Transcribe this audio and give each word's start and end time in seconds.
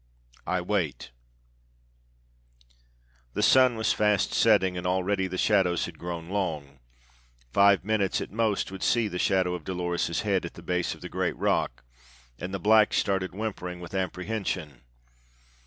I 0.47 0.61
wait." 0.61 1.11
The 3.35 3.43
sun 3.43 3.75
was 3.75 3.93
fast 3.93 4.33
setting, 4.33 4.75
and 4.75 4.87
already 4.87 5.27
the 5.27 5.37
shadows 5.37 5.85
had 5.85 5.99
grown 5.99 6.27
long. 6.27 6.79
Five 7.53 7.85
minutes 7.85 8.19
at 8.19 8.31
most 8.31 8.71
would 8.71 8.81
see 8.81 9.07
the 9.07 9.19
shadow 9.19 9.53
of 9.53 9.63
Dolores's 9.63 10.21
head 10.21 10.43
at 10.43 10.55
the 10.55 10.63
base 10.63 10.95
of 10.95 11.01
the 11.01 11.07
great 11.09 11.37
rock, 11.37 11.83
and 12.39 12.51
the 12.51 12.57
blacks 12.59 12.97
started 12.97 13.35
whimpering 13.35 13.79
with 13.79 13.93
apprehension. 13.93 14.81